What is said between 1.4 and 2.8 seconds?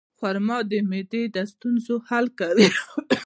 ستونزو حل کوي.